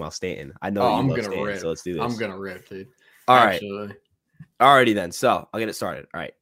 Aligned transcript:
about 0.00 0.14
Stanton. 0.14 0.52
I 0.62 0.70
know. 0.70 0.82
Oh, 0.82 0.94
I'm 0.94 1.08
gonna 1.08 1.22
Stanton, 1.22 1.44
rip. 1.44 1.60
So 1.60 1.68
let's 1.68 1.82
do 1.82 1.94
this. 1.94 2.02
I'm 2.02 2.16
gonna 2.16 2.38
rip, 2.38 2.68
dude. 2.68 2.88
All 3.28 3.36
right. 3.36 3.54
Absolutely. 3.54 3.96
Alrighty 4.60 4.94
then. 4.94 5.12
So 5.12 5.48
I'll 5.52 5.60
get 5.60 5.68
it 5.68 5.74
started. 5.74 6.06
All 6.14 6.20
right. 6.20 6.34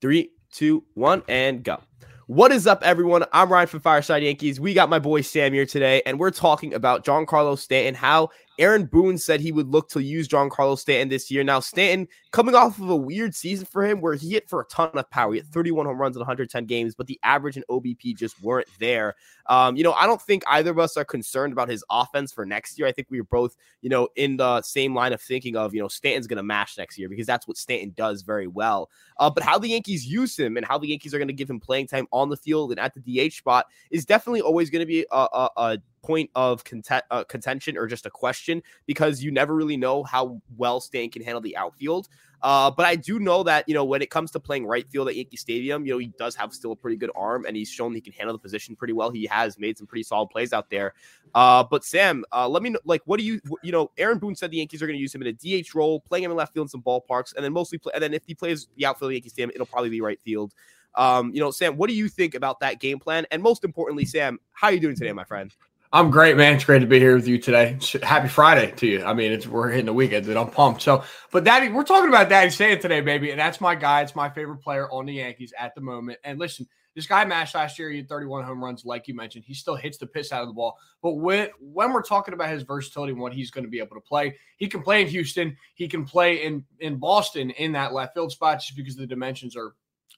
Three, 0.00 0.30
two, 0.52 0.84
one, 0.94 1.22
and 1.28 1.62
go. 1.62 1.80
What 2.26 2.52
is 2.52 2.66
up, 2.66 2.82
everyone? 2.82 3.24
I'm 3.32 3.50
Ryan 3.50 3.68
from 3.68 3.80
Fireside 3.80 4.22
Yankees. 4.22 4.60
We 4.60 4.74
got 4.74 4.90
my 4.90 4.98
boy 4.98 5.22
Sam 5.22 5.52
here 5.52 5.64
today, 5.64 6.02
and 6.04 6.18
we're 6.18 6.30
talking 6.30 6.74
about 6.74 7.04
Giancarlo 7.04 7.56
Stanton, 7.56 7.94
how 7.94 8.28
Aaron 8.58 8.86
Boone 8.86 9.18
said 9.18 9.40
he 9.40 9.52
would 9.52 9.68
look 9.68 9.88
to 9.90 10.02
use 10.02 10.26
Giancarlo 10.26 10.76
Stanton 10.76 11.08
this 11.08 11.30
year. 11.30 11.44
Now, 11.44 11.60
Stanton 11.60 12.08
coming 12.32 12.54
off 12.54 12.78
of 12.80 12.90
a 12.90 12.96
weird 12.96 13.34
season 13.34 13.66
for 13.66 13.86
him 13.86 14.00
where 14.00 14.14
he 14.14 14.30
hit 14.30 14.48
for 14.48 14.60
a 14.60 14.64
ton 14.66 14.90
of 14.94 15.08
power. 15.10 15.32
He 15.32 15.38
hit 15.38 15.46
31 15.46 15.86
home 15.86 15.98
runs 15.98 16.16
in 16.16 16.20
110 16.20 16.66
games, 16.66 16.94
but 16.94 17.06
the 17.06 17.20
average 17.22 17.56
and 17.56 17.64
OBP 17.68 18.16
just 18.16 18.42
weren't 18.42 18.66
there. 18.80 19.14
Um, 19.46 19.76
you 19.76 19.84
know, 19.84 19.92
I 19.92 20.06
don't 20.06 20.20
think 20.20 20.42
either 20.46 20.70
of 20.70 20.78
us 20.78 20.96
are 20.96 21.04
concerned 21.04 21.52
about 21.52 21.68
his 21.68 21.84
offense 21.88 22.32
for 22.32 22.44
next 22.44 22.78
year. 22.78 22.88
I 22.88 22.92
think 22.92 23.08
we 23.10 23.20
are 23.20 23.24
both, 23.24 23.56
you 23.80 23.88
know, 23.88 24.08
in 24.16 24.36
the 24.36 24.60
same 24.62 24.94
line 24.94 25.12
of 25.12 25.22
thinking 25.22 25.56
of, 25.56 25.72
you 25.72 25.80
know, 25.80 25.88
Stanton's 25.88 26.26
going 26.26 26.36
to 26.38 26.42
mash 26.42 26.76
next 26.76 26.98
year 26.98 27.08
because 27.08 27.26
that's 27.26 27.46
what 27.46 27.56
Stanton 27.56 27.94
does 27.96 28.22
very 28.22 28.46
well. 28.46 28.90
Uh, 29.18 29.30
but 29.30 29.42
how 29.44 29.58
the 29.58 29.68
Yankees 29.68 30.04
use 30.04 30.38
him 30.38 30.56
and 30.56 30.66
how 30.66 30.78
the 30.78 30.88
Yankees 30.88 31.14
are 31.14 31.18
going 31.18 31.28
to 31.28 31.34
give 31.34 31.48
him 31.48 31.60
playing 31.60 31.86
time 31.86 32.06
on 32.12 32.28
the 32.28 32.36
field 32.36 32.70
and 32.70 32.80
at 32.80 32.92
the 32.94 33.28
DH 33.28 33.34
spot 33.34 33.66
is 33.90 34.04
definitely 34.04 34.40
always 34.40 34.68
going 34.68 34.80
to 34.80 34.86
be 34.86 35.06
a, 35.10 35.16
a, 35.16 35.50
a 35.56 35.78
point 36.02 36.30
of 36.34 36.64
content, 36.64 37.04
uh, 37.10 37.24
contention 37.24 37.76
or 37.76 37.86
just 37.86 38.06
a 38.06 38.10
question 38.10 38.62
because 38.86 39.22
you 39.22 39.30
never 39.30 39.54
really 39.54 39.76
know 39.76 40.02
how 40.02 40.40
well 40.56 40.80
Stan 40.80 41.10
can 41.10 41.22
handle 41.22 41.40
the 41.40 41.56
outfield. 41.56 42.08
Uh, 42.40 42.70
but 42.70 42.86
I 42.86 42.94
do 42.94 43.18
know 43.18 43.42
that 43.42 43.68
you 43.68 43.74
know 43.74 43.84
when 43.84 44.00
it 44.00 44.10
comes 44.10 44.30
to 44.30 44.40
playing 44.40 44.64
right 44.66 44.88
field 44.88 45.08
at 45.08 45.16
Yankee 45.16 45.36
Stadium, 45.36 45.84
you 45.84 45.92
know 45.92 45.98
he 45.98 46.12
does 46.18 46.36
have 46.36 46.52
still 46.52 46.72
a 46.72 46.76
pretty 46.76 46.96
good 46.96 47.10
arm, 47.16 47.44
and 47.46 47.56
he's 47.56 47.68
shown 47.68 47.94
he 47.94 48.00
can 48.00 48.12
handle 48.12 48.32
the 48.32 48.38
position 48.38 48.76
pretty 48.76 48.92
well. 48.92 49.10
He 49.10 49.26
has 49.26 49.58
made 49.58 49.76
some 49.76 49.86
pretty 49.86 50.04
solid 50.04 50.28
plays 50.28 50.52
out 50.52 50.70
there. 50.70 50.94
Uh, 51.34 51.64
but 51.64 51.84
Sam, 51.84 52.24
uh, 52.32 52.48
let 52.48 52.62
me 52.62 52.70
know, 52.70 52.78
like, 52.84 53.02
what 53.06 53.18
do 53.18 53.26
you, 53.26 53.40
you 53.62 53.72
know, 53.72 53.90
Aaron 53.98 54.18
Boone 54.18 54.34
said 54.34 54.50
the 54.50 54.58
Yankees 54.58 54.82
are 54.82 54.86
going 54.86 54.96
to 54.96 55.00
use 55.00 55.14
him 55.14 55.22
in 55.22 55.28
a 55.28 55.32
DH 55.62 55.74
role, 55.74 56.00
playing 56.00 56.24
him 56.24 56.30
in 56.30 56.36
left 56.36 56.54
field 56.54 56.64
in 56.64 56.68
some 56.68 56.82
ballparks, 56.82 57.34
and 57.34 57.44
then 57.44 57.52
mostly 57.52 57.76
play, 57.76 57.92
and 57.94 58.02
then 58.02 58.14
if 58.14 58.24
he 58.24 58.34
plays 58.34 58.68
the 58.76 58.86
outfield 58.86 59.10
at 59.10 59.14
Yankee 59.14 59.28
Stadium, 59.30 59.50
it'll 59.54 59.66
probably 59.66 59.90
be 59.90 60.00
right 60.00 60.20
field. 60.20 60.54
Um, 60.94 61.32
you 61.34 61.40
know, 61.40 61.50
Sam, 61.50 61.76
what 61.76 61.88
do 61.88 61.94
you 61.94 62.08
think 62.08 62.34
about 62.34 62.60
that 62.60 62.80
game 62.80 62.98
plan? 62.98 63.26
And 63.30 63.42
most 63.42 63.64
importantly, 63.64 64.04
Sam, 64.04 64.38
how 64.52 64.68
are 64.68 64.72
you 64.72 64.80
doing 64.80 64.96
today, 64.96 65.12
my 65.12 65.24
friend? 65.24 65.54
I'm 65.90 66.10
great, 66.10 66.36
man. 66.36 66.54
It's 66.54 66.64
great 66.64 66.80
to 66.80 66.86
be 66.86 66.98
here 66.98 67.14
with 67.14 67.26
you 67.26 67.38
today. 67.38 67.78
Happy 68.02 68.28
Friday 68.28 68.72
to 68.72 68.86
you. 68.86 69.04
I 69.04 69.14
mean, 69.14 69.32
it's 69.32 69.46
we're 69.46 69.70
hitting 69.70 69.86
the 69.86 69.94
weekend, 69.94 70.26
dude. 70.26 70.36
I'm 70.36 70.50
pumped. 70.50 70.82
So, 70.82 71.02
but 71.32 71.44
Daddy, 71.44 71.70
we're 71.70 71.82
talking 71.82 72.10
about 72.10 72.28
Daddy 72.28 72.50
Stanton 72.50 72.82
today, 72.82 73.00
baby, 73.00 73.30
and 73.30 73.40
that's 73.40 73.58
my 73.58 73.74
guy. 73.74 74.02
It's 74.02 74.14
my 74.14 74.28
favorite 74.28 74.58
player 74.58 74.90
on 74.90 75.06
the 75.06 75.14
Yankees 75.14 75.54
at 75.58 75.74
the 75.74 75.80
moment. 75.80 76.18
And 76.24 76.38
listen, 76.38 76.66
this 76.94 77.06
guy 77.06 77.24
mashed 77.24 77.54
last 77.54 77.78
year. 77.78 77.88
He 77.90 77.98
had 77.98 78.08
31 78.08 78.44
home 78.44 78.62
runs, 78.62 78.84
like 78.84 79.08
you 79.08 79.14
mentioned. 79.14 79.44
He 79.46 79.54
still 79.54 79.76
hits 79.76 79.96
the 79.96 80.06
piss 80.06 80.30
out 80.30 80.42
of 80.42 80.48
the 80.48 80.52
ball. 80.52 80.76
But 81.02 81.14
when 81.14 81.48
when 81.58 81.94
we're 81.94 82.02
talking 82.02 82.34
about 82.34 82.50
his 82.50 82.64
versatility 82.64 83.12
and 83.12 83.22
what 83.22 83.32
he's 83.32 83.50
going 83.50 83.64
to 83.64 83.70
be 83.70 83.78
able 83.78 83.96
to 83.96 84.02
play, 84.02 84.36
he 84.58 84.68
can 84.68 84.82
play 84.82 85.00
in 85.00 85.08
Houston. 85.08 85.56
He 85.74 85.88
can 85.88 86.04
play 86.04 86.44
in 86.44 86.66
in 86.80 86.96
Boston 86.96 87.48
in 87.48 87.72
that 87.72 87.94
left 87.94 88.12
field 88.12 88.30
spot 88.30 88.60
just 88.60 88.76
because 88.76 88.96
the 88.96 89.06
dimensions 89.06 89.56
are 89.56 89.72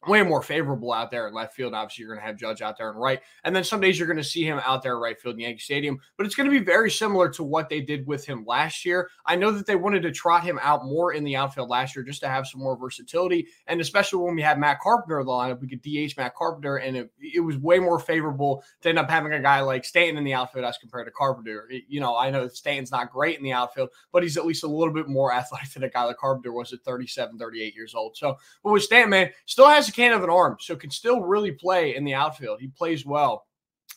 way 0.08 0.22
more 0.22 0.42
favorable 0.42 0.92
out 0.92 1.10
there 1.10 1.28
in 1.28 1.34
left 1.34 1.54
field. 1.54 1.74
Obviously, 1.74 2.02
you're 2.02 2.14
going 2.14 2.22
to 2.22 2.26
have 2.26 2.36
Judge 2.36 2.62
out 2.62 2.78
there 2.78 2.90
and 2.90 3.00
right. 3.00 3.20
And 3.44 3.54
then 3.54 3.64
some 3.64 3.80
days 3.80 3.98
you're 3.98 4.06
going 4.08 4.16
to 4.16 4.24
see 4.24 4.44
him 4.44 4.60
out 4.64 4.82
there 4.82 4.98
right 4.98 5.20
field 5.20 5.34
in 5.34 5.40
Yankee 5.40 5.60
Stadium. 5.60 5.98
But 6.16 6.26
it's 6.26 6.34
going 6.34 6.48
to 6.48 6.58
be 6.58 6.64
very 6.64 6.90
similar 6.90 7.28
to 7.30 7.44
what 7.44 7.68
they 7.68 7.80
did 7.80 8.06
with 8.06 8.24
him 8.24 8.44
last 8.46 8.84
year. 8.84 9.10
I 9.26 9.36
know 9.36 9.50
that 9.50 9.66
they 9.66 9.76
wanted 9.76 10.02
to 10.02 10.12
trot 10.12 10.42
him 10.42 10.58
out 10.62 10.86
more 10.86 11.12
in 11.12 11.22
the 11.22 11.36
outfield 11.36 11.68
last 11.68 11.94
year 11.94 12.04
just 12.04 12.20
to 12.22 12.28
have 12.28 12.46
some 12.46 12.60
more 12.60 12.78
versatility. 12.78 13.48
And 13.66 13.80
especially 13.80 14.24
when 14.24 14.36
we 14.36 14.42
had 14.42 14.58
Matt 14.58 14.80
Carpenter 14.80 15.20
in 15.20 15.26
the 15.26 15.32
lineup, 15.32 15.60
we 15.60 15.68
could 15.68 15.82
DH 15.82 16.16
Matt 16.16 16.34
Carpenter. 16.34 16.76
And 16.76 16.96
it, 16.96 17.12
it 17.20 17.40
was 17.40 17.58
way 17.58 17.78
more 17.78 17.98
favorable 17.98 18.64
to 18.80 18.88
end 18.88 18.98
up 18.98 19.10
having 19.10 19.32
a 19.32 19.40
guy 19.40 19.60
like 19.60 19.84
Stanton 19.84 20.16
in 20.16 20.24
the 20.24 20.34
outfield 20.34 20.64
as 20.64 20.78
compared 20.78 21.06
to 21.06 21.12
Carpenter. 21.12 21.70
You 21.88 22.00
know, 22.00 22.16
I 22.16 22.30
know 22.30 22.48
Stanton's 22.48 22.90
not 22.90 23.12
great 23.12 23.36
in 23.36 23.44
the 23.44 23.52
outfield, 23.52 23.90
but 24.12 24.22
he's 24.22 24.38
at 24.38 24.46
least 24.46 24.64
a 24.64 24.68
little 24.68 24.94
bit 24.94 25.08
more 25.08 25.32
athletic 25.40 25.70
than 25.72 25.84
a 25.84 25.90
guy 25.90 26.04
like 26.04 26.16
Carpenter 26.16 26.52
was 26.52 26.72
at 26.72 26.80
37, 26.80 27.38
38 27.38 27.74
years 27.74 27.94
old. 27.94 28.16
So, 28.16 28.38
but 28.64 28.72
with 28.72 28.82
Stanton, 28.82 29.10
man, 29.10 29.30
still 29.44 29.68
has 29.68 29.89
a 29.90 29.92
can 29.92 30.12
of 30.12 30.24
an 30.24 30.30
arm. 30.30 30.56
So 30.60 30.76
can 30.76 30.90
still 30.90 31.20
really 31.20 31.52
play 31.52 31.94
in 31.94 32.04
the 32.04 32.14
outfield. 32.14 32.60
He 32.60 32.68
plays 32.68 33.04
well. 33.04 33.46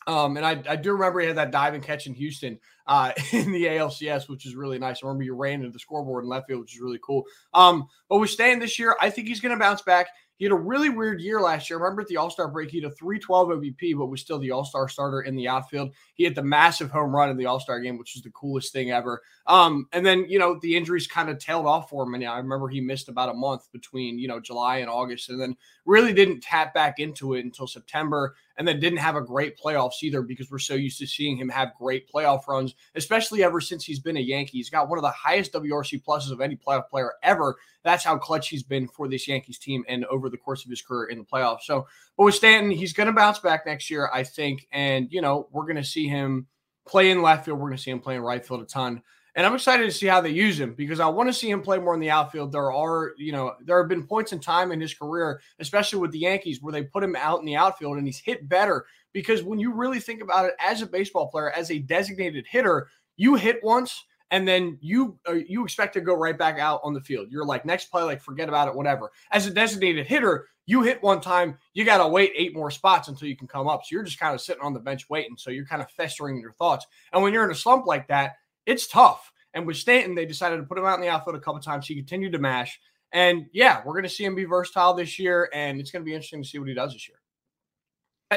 Um, 0.06 0.36
and 0.38 0.46
I, 0.46 0.62
I 0.68 0.76
do 0.76 0.92
remember 0.92 1.22
he 1.22 1.28
had 1.28 1.38
that 1.38 1.52
diving 1.52 1.82
catch 1.82 2.08
in 2.08 2.14
Houston 2.14 2.60
uh, 2.88 3.14
in 3.32 3.52
the 3.52 3.66
ALCS, 3.66 4.28
which 4.28 4.46
is 4.46 4.56
really 4.56 4.80
nice. 4.80 5.02
I 5.02 5.08
remember 5.08 5.24
you 5.24 5.36
ran 5.36 5.62
into 5.62 5.70
the 5.70 5.80
scoreboard 5.80 6.24
in 6.24 6.30
left 6.30 6.48
field, 6.48 6.62
which 6.62 6.76
is 6.76 6.82
really 6.82 7.00
cool. 7.02 7.24
Um, 7.54 7.88
but 8.10 8.18
with 8.18 8.30
Stan 8.30 8.60
this 8.60 8.78
year, 8.78 8.96
I 9.00 9.10
think 9.10 9.28
he's 9.28 9.40
going 9.40 9.56
to 9.56 9.60
bounce 9.60 9.82
back. 9.82 10.08
He 10.38 10.46
had 10.46 10.52
a 10.52 10.56
really 10.56 10.90
weird 10.90 11.22
year 11.22 11.40
last 11.40 11.70
year. 11.70 11.78
Remember 11.80 12.02
at 12.02 12.08
the 12.08 12.18
All 12.18 12.30
Star 12.30 12.48
break, 12.48 12.72
he 12.72 12.82
had 12.82 12.92
a 12.92 12.96
312 12.96 13.50
OBP, 13.50 13.98
but 13.98 14.08
was 14.08 14.22
still 14.22 14.40
the 14.40 14.52
All 14.52 14.66
Star 14.66 14.90
starter 14.90 15.22
in 15.22 15.36
the 15.36 15.48
outfield. 15.48 15.92
He 16.16 16.24
hit 16.24 16.36
the 16.36 16.44
massive 16.44 16.90
home 16.90 17.16
run 17.16 17.30
in 17.30 17.38
the 17.38 17.46
All 17.46 17.60
Star 17.60 17.80
game, 17.80 17.98
which 17.98 18.14
was 18.16 18.24
the 18.24 18.32
coolest 18.32 18.74
thing 18.74 18.92
ever. 18.92 19.22
Um, 19.46 19.88
and 19.94 20.06
then, 20.06 20.26
you 20.28 20.40
know, 20.40 20.58
the 20.62 20.76
injuries 20.76 21.06
kind 21.06 21.30
of 21.30 21.38
tailed 21.38 21.68
off 21.68 21.90
for 21.90 22.04
him. 22.04 22.16
And 22.16 22.26
I 22.26 22.38
remember 22.38 22.68
he 22.68 22.82
missed 22.82 23.10
about 23.10 23.30
a 23.30 23.34
month 23.34 23.72
between, 23.72 24.18
you 24.18 24.28
know, 24.28 24.40
July 24.40 24.78
and 24.78 24.90
August, 24.90 25.30
and 25.30 25.40
then 25.40 25.56
really 25.86 26.14
didn't 26.14 26.42
tap 26.42 26.74
back 26.74 27.00
into 27.00 27.36
it 27.36 27.46
until 27.46 27.68
September. 27.68 28.36
And 28.56 28.68
then 28.68 28.80
didn't 28.80 29.00
have 29.00 29.16
a 29.16 29.22
great 29.22 29.58
playoffs 29.60 30.04
either 30.04 30.22
because 30.22 30.52
we're 30.52 30.60
so 30.60 30.76
used 30.76 31.00
to 31.00 31.08
seeing 31.08 31.36
him 31.36 31.50
have 31.50 31.74
great 31.74 32.08
playoff 32.08 32.48
runs, 32.48 32.76
especially 32.94 33.44
ever 33.44 33.60
since 33.60 33.84
he's 33.84 34.00
been 34.00 34.16
a 34.16 34.20
Yankee. 34.20 34.60
He's 34.60 34.70
got 34.70 34.90
one 34.90 35.00
of 35.00 35.02
the 35.02 35.10
highest 35.10 35.54
WRC 35.54 36.04
pluses 36.04 36.32
of 36.32 36.40
any 36.40 36.56
playoff 36.56 36.88
player 36.88 37.14
ever. 37.24 37.56
That's 37.84 38.04
how 38.04 38.18
clutch 38.18 38.50
he's 38.50 38.62
been 38.62 38.88
for 38.88 39.08
this 39.08 39.28
Yankees 39.28 39.58
team 39.58 39.84
and 39.88 40.06
over 40.06 40.23
the 40.32 40.38
course 40.38 40.64
of 40.64 40.70
his 40.70 40.82
career 40.82 41.10
in 41.10 41.18
the 41.18 41.24
playoffs. 41.24 41.62
So, 41.64 41.88
but 42.18 42.24
with 42.24 42.36
Stanton, 42.36 42.72
he's 42.72 42.94
going 42.94 43.08
to 43.08 43.14
bounce 43.14 43.40
back 43.40 43.66
next 43.66 43.90
year, 43.90 44.10
I 44.14 44.24
think. 44.24 44.68
And, 44.72 45.08
you 45.12 45.22
know, 45.22 45.48
we're 45.52 45.66
going 45.66 45.78
to 45.78 45.84
see 45.84 46.08
him 46.08 46.48
play 46.88 47.12
in 47.12 47.22
left 47.22 47.46
field. 47.46 47.60
We're 47.60 47.70
going 47.70 47.78
to 47.78 47.84
see 47.84 47.92
him 47.92 48.00
play 48.00 48.16
in 48.16 48.22
right 48.22 48.46
field 48.46 48.62
a 48.62 48.66
ton. 48.66 49.02
And 49.36 49.48
I'm 49.48 49.56
excited 49.56 49.86
to 49.86 49.92
see 49.92 50.06
how 50.06 50.22
they 50.22 50.30
use 50.30 50.60
him 50.60 50.76
because 50.76 51.00
I 51.00 51.08
want 51.08 51.28
to 51.28 51.34
see 51.34 51.50
him 51.50 51.62
play 51.62 51.80
more 51.80 51.96
in 51.96 52.00
the 52.00 52.12
outfield. 52.12 52.52
There 52.52 52.72
are, 52.72 53.14
you 53.18 53.32
know, 53.32 53.56
there 53.66 53.82
have 53.82 53.90
been 53.90 54.06
points 54.06 54.32
in 54.32 54.40
time 54.40 54.72
in 54.72 54.80
his 54.80 54.94
career, 54.94 55.42
especially 55.60 56.00
with 56.00 56.12
the 56.12 56.20
Yankees, 56.20 56.62
where 56.62 56.72
they 56.72 56.84
put 56.84 57.04
him 57.04 57.16
out 57.16 57.40
in 57.40 57.46
the 57.46 57.56
outfield 57.56 57.98
and 57.98 58.06
he's 58.06 58.20
hit 58.20 58.48
better. 58.48 58.86
Because 59.12 59.42
when 59.42 59.58
you 59.58 59.74
really 59.74 60.00
think 60.00 60.22
about 60.22 60.46
it 60.46 60.54
as 60.60 60.84
a 60.84 60.86
baseball 60.86 61.30
player, 61.30 61.52
as 61.52 61.72
a 61.72 61.80
designated 61.80 62.46
hitter, 62.48 62.88
you 63.16 63.34
hit 63.34 63.60
once 63.64 64.04
and 64.34 64.48
then 64.48 64.80
you 64.82 65.20
uh, 65.30 65.34
you 65.34 65.64
expect 65.64 65.94
to 65.94 66.02
go 66.02 66.16
right 66.16 66.36
back 66.36 66.58
out 66.58 66.82
on 66.84 66.96
the 66.96 67.00
field. 67.00 67.28
You're 67.30 67.46
like 67.46 67.66
next 67.66 67.86
play, 67.92 68.02
like 68.02 68.20
forget 68.20 68.50
about 68.50 68.68
it, 68.68 68.74
whatever. 68.74 69.12
As 69.32 69.46
a 69.46 69.52
designated 69.52 70.08
hitter, 70.08 70.48
you 70.66 70.82
hit 70.82 71.04
one 71.04 71.22
time, 71.22 71.60
you 71.76 71.86
got 71.86 72.00
to 72.00 72.08
wait 72.08 72.32
eight 72.36 72.56
more 72.56 72.72
spots 72.72 73.10
until 73.10 73.28
you 73.28 73.38
can 73.38 73.48
come 73.48 73.68
up. 73.68 73.82
So 73.84 73.90
you're 73.92 74.04
just 74.04 74.20
kind 74.20 74.34
of 74.34 74.42
sitting 74.42 74.64
on 74.64 74.74
the 74.74 74.80
bench 74.80 75.08
waiting. 75.08 75.38
So 75.38 75.52
you're 75.52 75.68
kind 75.68 75.84
of 75.84 75.92
festering 75.92 76.40
your 76.40 76.52
thoughts. 76.52 76.88
And 77.14 77.22
when 77.22 77.32
you're 77.32 77.46
in 77.46 77.52
a 77.52 77.56
slump 77.56 77.86
like 77.86 78.08
that, 78.08 78.38
it's 78.66 78.88
tough. 78.88 79.32
And 79.54 79.68
with 79.68 79.78
Stanton, 79.78 80.16
they 80.16 80.26
decided 80.26 80.58
to 80.58 80.64
put 80.64 80.80
him 80.80 80.86
out 80.86 80.96
in 80.96 81.02
the 81.02 81.10
outfield 81.10 81.36
a 81.36 81.40
couple 81.40 81.58
of 81.58 81.64
times. 81.64 81.86
He 81.86 81.94
continued 81.94 82.32
to 82.32 82.40
mash. 82.40 82.80
And 83.12 83.46
yeah, 83.54 83.84
we're 83.86 83.94
going 83.94 84.02
to 84.02 84.10
see 84.10 84.26
him 84.26 84.34
be 84.34 84.46
versatile 84.46 84.96
this 84.96 85.20
year. 85.20 85.48
And 85.54 85.80
it's 85.80 85.92
going 85.92 86.02
to 86.02 86.06
be 86.06 86.16
interesting 86.16 86.42
to 86.42 86.50
see 86.50 86.58
what 86.58 86.70
he 86.70 86.74
does 86.74 86.94
this 86.94 87.08
year. 87.08 87.20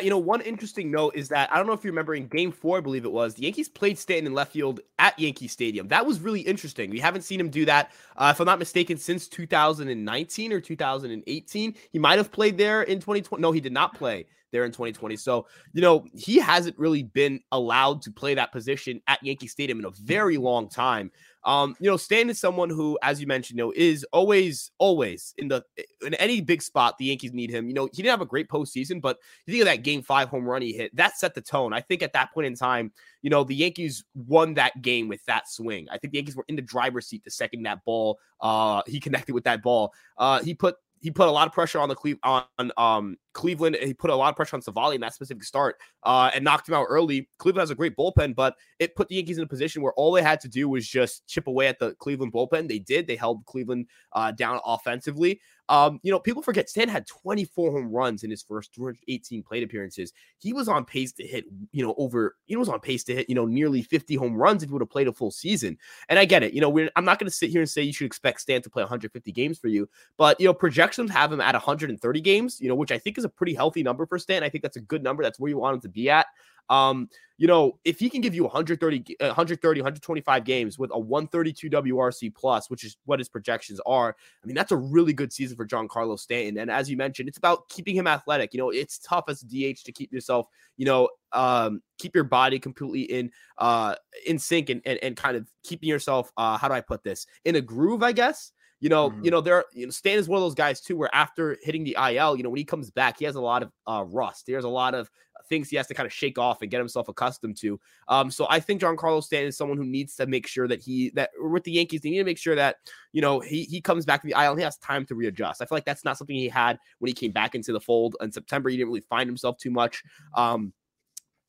You 0.04 0.10
know, 0.10 0.18
one 0.18 0.40
interesting 0.40 0.90
note 0.90 1.14
is 1.14 1.28
that 1.28 1.52
I 1.52 1.56
don't 1.56 1.66
know 1.66 1.72
if 1.72 1.84
you 1.84 1.90
remember 1.90 2.14
in 2.14 2.28
game 2.28 2.52
four, 2.52 2.78
I 2.78 2.80
believe 2.80 3.04
it 3.04 3.12
was, 3.12 3.34
the 3.34 3.42
Yankees 3.42 3.68
played 3.68 3.98
Stanton 3.98 4.26
in 4.26 4.34
left 4.34 4.52
field 4.52 4.80
at 4.98 5.18
Yankee 5.18 5.48
Stadium. 5.48 5.88
That 5.88 6.06
was 6.06 6.20
really 6.20 6.40
interesting. 6.40 6.90
We 6.90 7.00
haven't 7.00 7.22
seen 7.22 7.40
him 7.40 7.50
do 7.50 7.64
that, 7.66 7.92
uh, 8.16 8.32
if 8.34 8.40
I'm 8.40 8.46
not 8.46 8.58
mistaken, 8.58 8.96
since 8.96 9.28
2019 9.28 10.52
or 10.52 10.60
2018. 10.60 11.74
He 11.90 11.98
might 11.98 12.18
have 12.18 12.32
played 12.32 12.58
there 12.58 12.82
in 12.82 12.98
2020. 12.98 13.40
No, 13.40 13.52
he 13.52 13.60
did 13.60 13.72
not 13.72 13.94
play 13.94 14.26
there 14.56 14.64
in 14.64 14.72
2020. 14.72 15.16
So, 15.16 15.46
you 15.74 15.82
know, 15.82 16.06
he 16.14 16.38
hasn't 16.38 16.78
really 16.78 17.02
been 17.02 17.40
allowed 17.52 18.00
to 18.02 18.10
play 18.10 18.34
that 18.34 18.52
position 18.52 19.02
at 19.06 19.22
Yankee 19.22 19.48
Stadium 19.48 19.78
in 19.78 19.84
a 19.84 19.90
very 19.90 20.38
long 20.38 20.68
time. 20.68 21.10
Um, 21.44 21.76
you 21.78 21.88
know, 21.88 21.98
Stan 21.98 22.30
is 22.30 22.40
someone 22.40 22.70
who, 22.70 22.98
as 23.02 23.20
you 23.20 23.26
mentioned, 23.26 23.58
you 23.58 23.66
know, 23.66 23.72
is 23.76 24.04
always, 24.12 24.72
always 24.78 25.34
in 25.36 25.46
the 25.46 25.62
in 26.04 26.14
any 26.14 26.40
big 26.40 26.60
spot 26.62 26.96
the 26.98 27.04
Yankees 27.04 27.32
need 27.32 27.50
him. 27.50 27.68
You 27.68 27.74
know, 27.74 27.88
he 27.92 28.02
didn't 28.02 28.10
have 28.10 28.20
a 28.22 28.26
great 28.26 28.48
postseason, 28.48 29.00
but 29.00 29.18
you 29.46 29.52
think 29.52 29.62
of 29.62 29.68
that 29.68 29.84
game 29.84 30.02
five 30.02 30.28
home 30.28 30.44
run 30.44 30.62
he 30.62 30.72
hit, 30.72 30.96
that 30.96 31.18
set 31.18 31.34
the 31.34 31.42
tone. 31.42 31.72
I 31.72 31.82
think 31.82 32.02
at 32.02 32.14
that 32.14 32.32
point 32.32 32.46
in 32.46 32.56
time, 32.56 32.92
you 33.22 33.30
know, 33.30 33.44
the 33.44 33.54
Yankees 33.54 34.04
won 34.14 34.54
that 34.54 34.80
game 34.82 35.06
with 35.06 35.24
that 35.26 35.48
swing. 35.48 35.86
I 35.90 35.98
think 35.98 36.12
the 36.12 36.18
Yankees 36.18 36.34
were 36.34 36.44
in 36.48 36.56
the 36.56 36.62
driver's 36.62 37.06
seat 37.06 37.22
the 37.22 37.30
second 37.30 37.62
that 37.64 37.84
ball 37.84 38.18
uh 38.40 38.82
he 38.86 38.98
connected 38.98 39.34
with 39.34 39.44
that 39.44 39.62
ball. 39.62 39.92
Uh 40.18 40.42
he 40.42 40.54
put 40.54 40.76
he 41.00 41.10
put 41.10 41.28
a 41.28 41.30
lot 41.30 41.46
of 41.46 41.52
pressure 41.52 41.78
on 41.78 41.88
the 41.88 41.94
Cle- 41.94 42.18
on 42.22 42.72
um, 42.76 43.16
Cleveland. 43.36 43.76
He 43.82 43.92
put 43.92 44.08
a 44.08 44.16
lot 44.16 44.30
of 44.30 44.36
pressure 44.36 44.56
on 44.56 44.62
Civale 44.62 44.94
in 44.94 45.00
that 45.02 45.12
specific 45.12 45.44
start 45.44 45.76
uh, 46.04 46.30
and 46.34 46.42
knocked 46.42 46.68
him 46.68 46.74
out 46.74 46.86
early. 46.88 47.28
Cleveland 47.38 47.60
has 47.60 47.70
a 47.70 47.74
great 47.74 47.94
bullpen, 47.94 48.34
but 48.34 48.56
it 48.78 48.96
put 48.96 49.08
the 49.08 49.16
Yankees 49.16 49.36
in 49.36 49.44
a 49.44 49.46
position 49.46 49.82
where 49.82 49.92
all 49.92 50.10
they 50.10 50.22
had 50.22 50.40
to 50.40 50.48
do 50.48 50.70
was 50.70 50.88
just 50.88 51.26
chip 51.26 51.46
away 51.46 51.68
at 51.68 51.78
the 51.78 51.94
Cleveland 51.96 52.32
bullpen. 52.32 52.66
They 52.66 52.78
did. 52.78 53.06
They 53.06 53.14
held 53.14 53.44
Cleveland 53.44 53.88
uh, 54.14 54.32
down 54.32 54.58
offensively. 54.64 55.40
Um, 55.68 55.98
you 56.02 56.12
know, 56.12 56.20
people 56.20 56.42
forget 56.42 56.70
Stan 56.70 56.88
had 56.88 57.06
24 57.06 57.72
home 57.72 57.90
runs 57.90 58.22
in 58.22 58.30
his 58.30 58.42
first 58.42 58.72
218 58.74 59.42
plate 59.42 59.64
appearances. 59.64 60.12
He 60.38 60.52
was 60.52 60.68
on 60.68 60.84
pace 60.84 61.12
to 61.14 61.26
hit, 61.26 61.44
you 61.72 61.84
know, 61.84 61.94
over, 61.98 62.36
he 62.46 62.56
was 62.56 62.68
on 62.68 62.80
pace 62.80 63.02
to 63.04 63.14
hit, 63.16 63.28
you 63.28 63.34
know, 63.34 63.46
nearly 63.46 63.82
50 63.82 64.14
home 64.14 64.36
runs 64.36 64.62
if 64.62 64.68
he 64.68 64.72
would 64.72 64.82
have 64.82 64.90
played 64.90 65.08
a 65.08 65.12
full 65.12 65.30
season. 65.30 65.76
And 66.08 66.18
I 66.18 66.24
get 66.24 66.42
it. 66.42 66.54
You 66.54 66.60
know, 66.60 66.88
I'm 66.94 67.04
not 67.04 67.18
going 67.18 67.28
to 67.28 67.34
sit 67.34 67.50
here 67.50 67.60
and 67.60 67.68
say 67.68 67.82
you 67.82 67.92
should 67.92 68.06
expect 68.06 68.40
Stan 68.40 68.62
to 68.62 68.70
play 68.70 68.82
150 68.82 69.32
games 69.32 69.58
for 69.58 69.68
you, 69.68 69.88
but, 70.16 70.40
you 70.40 70.46
know, 70.46 70.54
projections 70.54 71.10
have 71.10 71.32
him 71.32 71.40
at 71.40 71.54
130 71.54 72.20
games, 72.20 72.60
you 72.60 72.68
know, 72.68 72.76
which 72.76 72.92
I 72.92 72.98
think 72.98 73.18
is 73.18 73.24
a 73.26 73.30
pretty 73.30 73.54
healthy 73.54 73.82
number 73.82 74.06
for 74.06 74.18
Stan. 74.18 74.42
I 74.42 74.48
think 74.48 74.62
that's 74.62 74.76
a 74.76 74.80
good 74.80 75.02
number. 75.02 75.22
That's 75.22 75.38
where 75.38 75.50
you 75.50 75.58
want 75.58 75.74
him 75.74 75.80
to 75.82 75.88
be 75.88 76.08
at. 76.08 76.26
Um, 76.68 77.08
you 77.38 77.46
know, 77.46 77.78
if 77.84 77.98
he 77.98 78.08
can 78.08 78.22
give 78.22 78.34
you 78.34 78.44
130, 78.44 79.16
130, 79.20 79.80
125 79.80 80.44
games 80.44 80.78
with 80.78 80.90
a 80.94 80.98
132 80.98 81.68
WRC 81.68 82.34
plus, 82.34 82.70
which 82.70 82.82
is 82.82 82.96
what 83.04 83.20
his 83.20 83.28
projections 83.28 83.78
are, 83.84 84.16
I 84.42 84.46
mean, 84.46 84.56
that's 84.56 84.72
a 84.72 84.76
really 84.76 85.12
good 85.12 85.32
season 85.32 85.56
for 85.56 85.66
Giancarlo 85.66 86.18
Stanton. 86.18 86.58
And 86.58 86.70
as 86.70 86.88
you 86.90 86.96
mentioned, 86.96 87.28
it's 87.28 87.36
about 87.36 87.68
keeping 87.68 87.94
him 87.94 88.06
athletic. 88.06 88.54
You 88.54 88.58
know, 88.58 88.70
it's 88.70 88.98
tough 88.98 89.24
as 89.28 89.42
a 89.42 89.46
DH 89.46 89.84
to 89.84 89.92
keep 89.92 90.12
yourself, 90.12 90.48
you 90.78 90.86
know, 90.86 91.10
um, 91.32 91.82
keep 91.98 92.14
your 92.14 92.24
body 92.24 92.58
completely 92.58 93.02
in 93.02 93.30
uh 93.58 93.94
in 94.26 94.38
sync 94.38 94.70
and 94.70 94.80
and, 94.86 94.98
and 95.02 95.16
kind 95.16 95.36
of 95.36 95.46
keeping 95.62 95.88
yourself 95.88 96.30
uh 96.36 96.56
how 96.56 96.68
do 96.68 96.74
I 96.74 96.80
put 96.80 97.02
this 97.02 97.26
in 97.44 97.56
a 97.56 97.60
groove, 97.60 98.02
I 98.02 98.12
guess. 98.12 98.52
You 98.80 98.88
know, 98.90 99.10
mm-hmm. 99.10 99.24
you 99.24 99.30
know, 99.30 99.40
there. 99.40 99.64
You 99.72 99.86
know, 99.86 99.90
Stan 99.90 100.18
is 100.18 100.28
one 100.28 100.36
of 100.36 100.42
those 100.42 100.54
guys 100.54 100.80
too, 100.80 100.96
where 100.96 101.14
after 101.14 101.56
hitting 101.62 101.84
the 101.84 101.96
IL, 101.98 102.36
you 102.36 102.42
know, 102.42 102.50
when 102.50 102.58
he 102.58 102.64
comes 102.64 102.90
back, 102.90 103.18
he 103.18 103.24
has 103.24 103.34
a 103.34 103.40
lot 103.40 103.62
of 103.62 103.72
uh, 103.86 104.04
rust. 104.06 104.44
There's 104.46 104.64
a 104.64 104.68
lot 104.68 104.94
of 104.94 105.10
things 105.48 105.68
he 105.68 105.76
has 105.76 105.86
to 105.86 105.94
kind 105.94 106.06
of 106.06 106.12
shake 106.12 106.38
off 106.38 106.62
and 106.62 106.70
get 106.70 106.78
himself 106.78 107.08
accustomed 107.08 107.56
to. 107.58 107.80
Um, 108.08 108.30
so 108.30 108.46
I 108.50 108.60
think 108.60 108.80
Giancarlo 108.80 109.22
Stanton 109.22 109.48
is 109.48 109.56
someone 109.56 109.78
who 109.78 109.84
needs 109.84 110.16
to 110.16 110.26
make 110.26 110.46
sure 110.46 110.68
that 110.68 110.80
he 110.80 111.10
that 111.10 111.30
with 111.40 111.64
the 111.64 111.72
Yankees, 111.72 112.00
they 112.00 112.10
need 112.10 112.18
to 112.18 112.24
make 112.24 112.38
sure 112.38 112.54
that 112.56 112.76
you 113.12 113.22
know 113.22 113.40
he 113.40 113.64
he 113.64 113.80
comes 113.80 114.04
back 114.04 114.22
to 114.22 114.26
the 114.26 114.34
IL 114.34 114.52
and 114.52 114.58
he 114.58 114.64
has 114.64 114.76
time 114.78 115.06
to 115.06 115.14
readjust. 115.14 115.62
I 115.62 115.66
feel 115.66 115.76
like 115.76 115.84
that's 115.84 116.04
not 116.04 116.18
something 116.18 116.36
he 116.36 116.48
had 116.48 116.78
when 116.98 117.08
he 117.08 117.14
came 117.14 117.32
back 117.32 117.54
into 117.54 117.72
the 117.72 117.80
fold 117.80 118.16
in 118.20 118.30
September. 118.30 118.68
He 118.68 118.76
didn't 118.76 118.88
really 118.88 119.00
find 119.00 119.28
himself 119.28 119.56
too 119.58 119.70
much. 119.70 120.02
Um, 120.34 120.72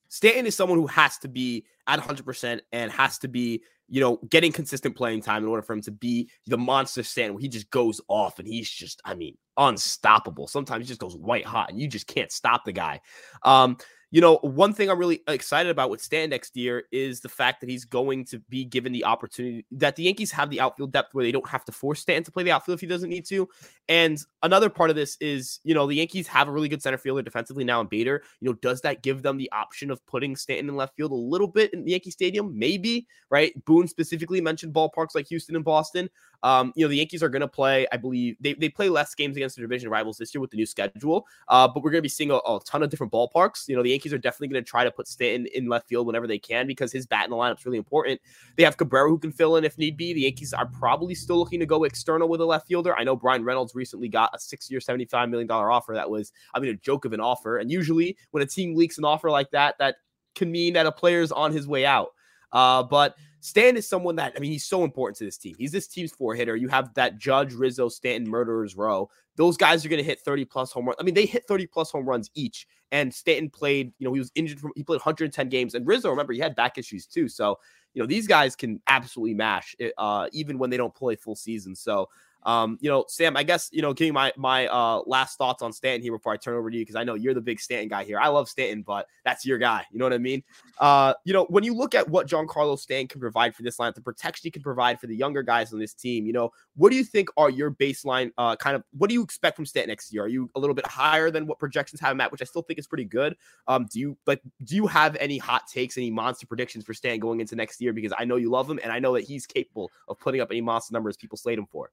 Stanton 0.10 0.46
is 0.46 0.56
someone 0.56 0.78
who 0.78 0.88
has 0.88 1.18
to 1.20 1.28
be 1.28 1.66
at 1.88 2.00
100% 2.00 2.60
and 2.72 2.92
has 2.92 3.18
to 3.20 3.28
be, 3.28 3.64
you 3.88 4.02
know, 4.02 4.18
getting 4.30 4.52
consistent 4.52 4.96
playing 4.96 5.22
time 5.22 5.44
in 5.44 5.50
order 5.50 5.62
for 5.62 5.74
him 5.74 5.82
to 5.82 5.92
be 5.92 6.30
the 6.46 6.58
monster 6.58 7.04
Stanton 7.04 7.36
where 7.36 7.42
he 7.42 7.48
just 7.48 7.70
goes 7.70 8.02
off 8.08 8.40
and 8.40 8.48
he's 8.48 8.70
just, 8.70 9.02
I 9.06 9.14
mean, 9.16 9.38
unstoppable. 9.58 10.48
Sometimes 10.48 10.86
he 10.86 10.88
just 10.88 11.00
goes 11.00 11.16
white 11.16 11.46
hot 11.46 11.70
and 11.70 11.80
you 11.80 11.88
just 11.88 12.08
can't 12.08 12.32
stop 12.32 12.66
the 12.66 12.74
guy. 12.74 13.02
Um, 13.44 13.78
you 14.10 14.22
know, 14.22 14.38
one 14.38 14.74
thing 14.74 14.90
I'm 14.90 14.98
really 14.98 15.22
excited 15.28 15.70
about 15.70 15.90
with 15.90 16.02
Stan 16.02 16.30
next 16.30 16.56
year 16.56 16.84
is 16.94 17.20
the 17.20 17.28
fact 17.28 17.60
that 17.60 17.70
he's 17.70 17.84
going 17.84 18.24
to 18.26 18.40
be 18.40 18.64
given 18.64 18.94
the 18.94 19.04
opportunity 19.04 19.66
that 19.72 19.98
the 19.98 20.04
Yankees 20.04 20.32
have 20.32 20.50
the 20.50 20.62
outfield 20.62 20.94
depth 20.94 21.14
where 21.14 21.26
they 21.26 21.32
don't 21.32 21.48
have 21.48 21.66
to 21.66 21.74
force 21.74 22.00
Stan 22.00 22.24
to 22.24 22.32
play 22.32 22.44
the 22.44 22.52
outfield 22.52 22.78
if 22.78 22.82
he 22.82 22.88
doesn't 22.88 23.10
need 23.10 23.26
to. 23.26 23.50
And 23.90 24.18
another 24.44 24.70
part 24.70 24.90
of 24.90 24.96
this 24.96 25.18
is, 25.20 25.60
you 25.64 25.74
know, 25.74 25.88
the 25.88 25.96
Yankees 25.96 26.26
have 26.28 26.48
a 26.48 26.52
really 26.52 26.70
good 26.70 26.82
center 26.82 26.98
fielder 26.98 27.22
defensively 27.22 27.66
now 27.66 27.82
in 27.82 27.88
Bader. 27.88 28.24
You 28.40 28.50
know, 28.50 28.54
does 28.54 28.80
that 28.82 29.04
give 29.04 29.24
them 29.24 29.38
the 29.38 29.52
option 29.52 29.92
of 29.92 30.06
putting 30.06 30.38
Stanton 30.38 30.70
in 30.70 30.76
left 30.78 30.96
field 30.96 31.12
a 31.12 31.16
little 31.16 31.48
bit 31.48 31.74
in 31.74 31.84
the 31.84 31.92
Yankee 31.92 32.12
Stadium? 32.12 32.58
Maybe, 32.58 33.08
right? 33.30 33.54
Boone 33.66 33.90
specifically 33.90 34.40
mentioned 34.40 34.74
ballparks 34.74 35.16
like 35.16 35.28
Houston 35.28 35.56
and 35.58 35.66
Boston. 35.66 36.10
Um, 36.44 36.72
you 36.76 36.86
know, 36.86 36.90
the 36.90 36.98
Yankees 36.98 37.24
are 37.24 37.30
going 37.30 37.42
to 37.42 37.48
play, 37.48 37.88
I 37.92 37.98
believe, 37.98 38.38
they, 38.40 38.54
they 38.54 38.70
play 38.70 38.90
less 38.90 39.16
games 39.16 39.36
against 39.36 39.56
the 39.56 39.62
division 39.62 39.90
rivals 39.90 40.18
this 40.18 40.34
year 40.34 40.42
with 40.42 40.52
the 40.52 40.58
new 40.58 40.66
schedule. 40.66 41.26
Uh, 41.48 41.68
but 41.68 41.84
we're 41.84 41.92
going 41.92 42.00
to 42.00 42.04
be 42.04 42.10
seeing 42.10 42.32
a, 42.32 42.36
a, 42.36 42.60
ton 42.66 42.84
of 42.84 42.90
different 42.90 43.12
ballparks. 43.12 43.68
You 43.68 43.76
know, 43.76 43.84
the 43.84 43.97
Yankees 43.98 44.14
are 44.14 44.18
definitely 44.18 44.50
going 44.50 44.64
to 44.64 44.70
try 44.70 44.84
to 44.84 44.92
put 44.92 45.08
Stanton 45.08 45.48
in 45.54 45.68
left 45.68 45.88
field 45.88 46.06
whenever 46.06 46.28
they 46.28 46.38
can 46.38 46.68
because 46.68 46.92
his 46.92 47.06
bat 47.06 47.26
in 47.26 47.32
the 47.32 47.36
lineup 47.36 47.58
is 47.58 47.66
really 47.66 47.78
important. 47.78 48.22
They 48.56 48.64
have 48.64 48.78
Cabrera 48.78 49.10
who 49.10 49.18
can 49.18 49.32
fill 49.32 49.56
in 49.56 49.64
if 49.64 49.78
need 49.78 49.98
be. 49.98 50.14
The 50.14 50.22
Yankees 50.22 50.54
are 50.54 50.68
probably 50.68 51.16
still 51.16 51.38
looking 51.38 51.60
to 51.60 51.66
go 51.66 51.84
external 51.84 52.30
with 52.30 52.42
a 52.42 52.46
left 52.46 52.68
fielder. 52.68 52.96
I 52.96 53.04
know 53.04 53.16
Bryan 53.16 53.44
Reynolds 53.44 53.74
recently 53.74 54.08
got 54.08 54.30
a 54.36 54.40
six 54.40 54.70
year, 54.70 54.80
$75 54.80 55.30
million 55.30 55.50
offer. 55.50 55.94
That 55.94 56.10
was, 56.10 56.32
I 56.54 56.60
mean, 56.60 56.70
a 56.70 56.78
joke 56.78 57.06
of 57.06 57.14
an 57.14 57.20
offer. 57.20 57.58
And 57.58 57.72
usually 57.72 58.18
when 58.32 58.44
a 58.44 58.48
team 58.48 58.76
leaks 58.76 58.98
an 58.98 59.06
offer 59.06 59.32
like 59.32 59.50
that, 59.52 59.76
that 59.80 59.96
can 60.36 60.52
mean 60.52 60.74
that 60.74 60.86
a 60.86 60.92
player's 60.92 61.32
on 61.32 61.52
his 61.52 61.68
way 61.68 61.86
out. 61.86 62.10
Uh, 62.52 62.84
but 62.84 63.16
Stan 63.40 63.78
is 63.78 63.88
someone 63.88 64.16
that 64.16 64.34
I 64.36 64.40
mean, 64.40 64.52
he's 64.52 64.66
so 64.66 64.84
important 64.84 65.18
to 65.18 65.26
this 65.26 65.38
team. 65.38 65.56
He's 65.58 65.72
this 65.72 65.88
team's 65.88 66.12
four 66.12 66.36
hitter. 66.36 66.56
You 66.56 66.68
have 66.70 66.94
that 66.96 67.18
Judge, 67.18 67.54
Rizzo, 67.54 67.90
Stanton, 67.90 68.30
murderers 68.30 68.76
row. 68.76 69.10
Those 69.36 69.58
guys 69.58 69.86
are 69.86 69.90
going 69.90 70.02
to 70.02 70.04
hit 70.04 70.20
30 70.20 70.46
plus 70.46 70.72
home 70.72 70.86
runs. 70.86 70.98
I 71.00 71.04
mean, 71.04 71.14
they 71.14 71.26
hit 71.26 71.46
30 71.48 71.68
plus 71.68 71.92
home 71.92 72.06
runs 72.08 72.30
each. 72.34 72.68
And 72.92 73.14
Stanton 73.14 73.50
played, 73.50 73.94
you 74.00 74.08
know, 74.08 74.14
he 74.14 74.20
was 74.20 74.32
injured 74.36 74.60
from, 74.60 74.72
he 74.76 74.84
played 74.84 74.98
110 74.98 75.50
games. 75.50 75.76
And 75.76 75.86
Rizzo, 75.86 76.10
remember, 76.10 76.34
he 76.34 76.40
had 76.40 76.56
back 76.56 76.78
issues 76.78 77.06
too. 77.06 77.28
So, 77.28 77.60
you 77.94 78.02
know, 78.02 78.08
these 78.08 78.28
guys 78.28 78.56
can 78.56 78.82
absolutely 78.88 79.34
mash 79.34 79.76
uh, 79.98 80.28
even 80.32 80.58
when 80.58 80.70
they 80.70 80.78
don't 80.78 80.96
play 80.96 81.16
full 81.16 81.36
season. 81.36 81.76
So, 81.76 82.10
um, 82.48 82.78
you 82.80 82.90
know, 82.90 83.04
Sam, 83.10 83.36
I 83.36 83.44
guess, 83.44 83.70
you 83.74 83.82
know, 83.82 83.94
giving 83.94 84.14
my 84.14 84.32
my 84.38 84.68
uh 84.68 85.02
last 85.06 85.38
thoughts 85.38 85.62
on 85.62 85.74
Stanton 85.74 86.02
here 86.02 86.14
before 86.14 86.32
I 86.32 86.38
turn 86.38 86.56
over 86.56 86.72
to 86.72 86.78
you, 86.78 86.82
because 86.82 86.96
I 86.96 87.04
know 87.04 87.14
you're 87.14 87.34
the 87.34 87.42
big 87.42 87.60
Stanton 87.60 87.90
guy 87.90 88.06
here. 88.06 88.20
I 88.20 88.30
love 88.30 88.48
Stanton, 88.48 88.84
but 88.84 89.06
that's 89.26 89.46
your 89.46 89.58
guy. 89.58 89.86
You 89.92 90.00
know 90.00 90.06
what 90.06 90.14
I 90.14 90.18
mean? 90.18 90.42
Uh, 90.80 91.14
you 91.26 91.34
know, 91.34 91.44
when 91.50 91.66
you 91.66 91.76
look 91.76 91.94
at 91.94 92.08
what 92.08 92.26
Giancarlo 92.26 92.80
Stanton 92.80 93.10
can 93.10 93.20
provide 93.20 93.54
for 93.54 93.64
this 93.64 93.80
line, 93.80 93.92
the 93.94 94.02
protection 94.02 94.48
he 94.48 94.52
can 94.52 94.62
provide 94.62 94.98
for 94.98 95.08
the 95.08 95.16
younger 95.16 95.44
guys 95.44 95.74
on 95.74 95.80
this 95.80 95.94
team, 95.94 96.26
you 96.26 96.32
know, 96.32 96.50
what 96.78 96.90
do 96.90 96.96
you 96.96 97.04
think 97.04 97.28
are 97.36 97.50
your 97.50 97.72
baseline 97.72 98.32
uh 98.38 98.56
kind 98.56 98.78
of 98.78 98.84
what 98.98 99.10
do 99.10 99.14
you 99.14 99.24
expect 99.24 99.58
from 99.58 99.66
Stanton 99.66 99.90
next 99.90 100.14
year? 100.14 100.24
Are 100.24 100.30
you 100.30 100.50
a 100.56 100.60
little 100.60 100.74
bit 100.74 100.88
higher 100.88 101.30
than 101.30 101.48
what 101.48 101.60
projections 101.60 102.00
have 102.00 102.14
him 102.14 102.22
at, 102.22 102.32
which 102.32 102.42
I 102.42 102.46
still 102.46 102.62
think 102.62 102.80
is 102.80 102.88
pretty 102.88 103.04
good? 103.06 103.36
Um, 103.68 103.88
do 103.92 104.00
you 104.00 104.18
but 104.24 104.40
do 104.64 104.78
you 104.78 104.88
have 104.88 105.18
any 105.18 105.38
hot 105.38 105.64
takes, 105.68 105.98
any 105.98 106.12
monster 106.12 106.48
predictions 106.48 106.86
for 106.86 106.94
Stanton 106.94 107.20
going 107.20 107.42
into 107.42 107.58
next 107.58 107.82
year? 107.82 107.92
Because 107.92 108.14
I 108.18 108.24
know 108.24 108.38
you 108.38 108.50
love 108.50 108.70
him 108.70 108.80
and 108.82 108.94
I 108.94 109.00
know 109.00 109.16
that 109.16 109.26
he's 109.26 109.46
capable 109.46 109.92
of 110.08 110.18
putting 110.18 110.40
up 110.40 110.50
any 110.50 110.62
monster 110.62 110.94
numbers 110.94 111.18
people 111.18 111.38
slate 111.38 111.60
him 111.60 111.68
for. 111.70 111.92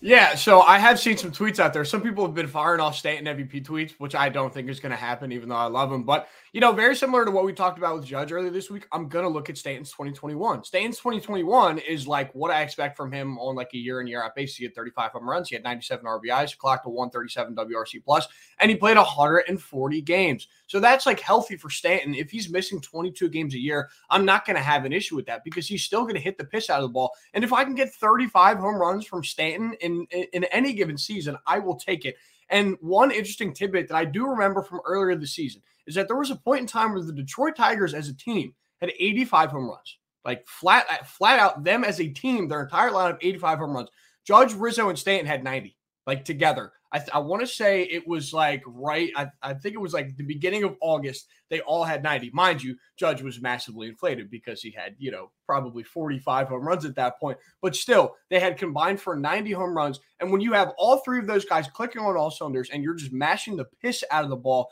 Yeah, 0.00 0.34
so 0.34 0.60
I 0.60 0.78
have 0.78 1.00
seen 1.00 1.16
some 1.16 1.32
tweets 1.32 1.58
out 1.58 1.72
there. 1.72 1.84
Some 1.84 2.02
people 2.02 2.26
have 2.26 2.34
been 2.34 2.48
firing 2.48 2.80
off 2.80 2.96
Stanton 2.96 3.34
MVP 3.34 3.64
tweets, 3.64 3.92
which 3.98 4.14
I 4.14 4.28
don't 4.28 4.52
think 4.52 4.68
is 4.68 4.78
going 4.78 4.90
to 4.90 4.96
happen, 4.96 5.32
even 5.32 5.48
though 5.48 5.56
I 5.56 5.66
love 5.66 5.90
him. 5.90 6.02
But, 6.02 6.28
you 6.56 6.60
know, 6.60 6.72
very 6.72 6.96
similar 6.96 7.22
to 7.26 7.30
what 7.30 7.44
we 7.44 7.52
talked 7.52 7.76
about 7.76 7.96
with 7.96 8.06
Judge 8.06 8.32
earlier 8.32 8.48
this 8.48 8.70
week, 8.70 8.86
I'm 8.90 9.10
to 9.26 9.28
look 9.28 9.50
at 9.50 9.58
Stanton's 9.58 9.90
2021. 9.90 10.64
Stanton's 10.64 10.96
2021 10.96 11.76
is 11.80 12.08
like 12.08 12.34
what 12.34 12.50
I 12.50 12.62
expect 12.62 12.96
from 12.96 13.12
him 13.12 13.38
on 13.38 13.54
like 13.54 13.74
a 13.74 13.76
year 13.76 14.00
and 14.00 14.08
year 14.08 14.24
out 14.24 14.34
basis. 14.34 14.56
He 14.56 14.64
had 14.64 14.74
35 14.74 15.10
home 15.10 15.28
runs, 15.28 15.50
he 15.50 15.54
had 15.54 15.62
97 15.64 16.06
RBIs, 16.06 16.56
clocked 16.56 16.86
a 16.86 16.88
137 16.88 17.54
WRC 17.54 18.02
plus, 18.02 18.26
and 18.58 18.70
he 18.70 18.76
played 18.78 18.96
140 18.96 20.00
games. 20.00 20.48
So 20.66 20.80
that's 20.80 21.04
like 21.04 21.20
healthy 21.20 21.58
for 21.58 21.68
Stanton. 21.68 22.14
If 22.14 22.30
he's 22.30 22.48
missing 22.48 22.80
22 22.80 23.28
games 23.28 23.52
a 23.52 23.58
year, 23.58 23.90
I'm 24.08 24.24
not 24.24 24.46
to 24.56 24.62
have 24.62 24.86
an 24.86 24.94
issue 24.94 25.16
with 25.16 25.26
that 25.26 25.44
because 25.44 25.66
he's 25.66 25.82
still 25.82 26.04
to 26.14 26.22
hit 26.22 26.38
the 26.38 26.44
piss 26.44 26.70
out 26.70 26.78
of 26.78 26.84
the 26.84 26.92
ball. 26.94 27.12
And 27.34 27.44
if 27.44 27.52
I 27.52 27.64
can 27.64 27.74
get 27.74 27.92
35 27.92 28.56
home 28.56 28.76
runs 28.76 29.04
from 29.04 29.22
Stanton 29.24 29.74
in, 29.82 30.06
in, 30.10 30.24
in 30.32 30.44
any 30.44 30.72
given 30.72 30.96
season, 30.96 31.36
I 31.46 31.58
will 31.58 31.76
take 31.76 32.06
it. 32.06 32.16
And 32.50 32.76
one 32.80 33.10
interesting 33.10 33.52
tidbit 33.52 33.88
that 33.88 33.96
I 33.96 34.04
do 34.04 34.26
remember 34.26 34.62
from 34.62 34.80
earlier 34.84 35.16
this 35.16 35.34
season 35.34 35.62
is 35.86 35.94
that 35.94 36.08
there 36.08 36.16
was 36.16 36.30
a 36.30 36.36
point 36.36 36.60
in 36.60 36.66
time 36.66 36.92
where 36.92 37.02
the 37.02 37.12
Detroit 37.12 37.56
Tigers 37.56 37.94
as 37.94 38.08
a 38.08 38.16
team 38.16 38.54
had 38.80 38.92
85 38.98 39.50
home 39.50 39.68
runs. 39.68 39.98
Like 40.24 40.46
flat 40.46 40.86
uh, 40.90 41.04
flat 41.04 41.38
out 41.38 41.62
them 41.62 41.84
as 41.84 42.00
a 42.00 42.08
team, 42.08 42.48
their 42.48 42.62
entire 42.62 42.90
lineup 42.90 43.18
85 43.22 43.58
home 43.58 43.74
runs. 43.74 43.88
Judge, 44.26 44.54
Rizzo, 44.54 44.88
and 44.88 44.98
Stanton 44.98 45.26
had 45.26 45.44
90 45.44 45.76
like 46.06 46.24
together. 46.24 46.72
I, 46.96 46.98
th- 46.98 47.10
I 47.12 47.18
want 47.18 47.42
to 47.42 47.46
say 47.46 47.82
it 47.82 48.08
was 48.08 48.32
like 48.32 48.62
right. 48.66 49.10
I, 49.14 49.26
I 49.42 49.52
think 49.52 49.74
it 49.74 49.80
was 49.80 49.92
like 49.92 50.16
the 50.16 50.24
beginning 50.24 50.64
of 50.64 50.76
August. 50.80 51.26
They 51.50 51.60
all 51.60 51.84
had 51.84 52.02
90. 52.02 52.30
Mind 52.32 52.62
you, 52.62 52.74
Judge 52.96 53.20
was 53.20 53.42
massively 53.42 53.88
inflated 53.88 54.30
because 54.30 54.62
he 54.62 54.70
had, 54.70 54.94
you 54.96 55.10
know, 55.10 55.30
probably 55.44 55.82
45 55.82 56.48
home 56.48 56.66
runs 56.66 56.86
at 56.86 56.94
that 56.94 57.20
point. 57.20 57.36
But 57.60 57.76
still, 57.76 58.14
they 58.30 58.40
had 58.40 58.56
combined 58.56 58.98
for 58.98 59.14
90 59.14 59.52
home 59.52 59.76
runs. 59.76 60.00
And 60.20 60.32
when 60.32 60.40
you 60.40 60.54
have 60.54 60.72
all 60.78 61.00
three 61.00 61.18
of 61.18 61.26
those 61.26 61.44
guys 61.44 61.68
clicking 61.68 62.00
on 62.00 62.16
all 62.16 62.30
cylinders 62.30 62.70
and 62.70 62.82
you're 62.82 62.94
just 62.94 63.12
mashing 63.12 63.58
the 63.58 63.66
piss 63.82 64.02
out 64.10 64.24
of 64.24 64.30
the 64.30 64.36
ball, 64.36 64.70